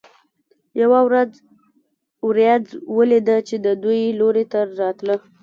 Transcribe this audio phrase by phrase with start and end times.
[0.81, 1.31] یوه ورځ
[2.27, 2.65] ورېځ
[2.97, 5.15] ولیده چې د دوی لوري ته راتله.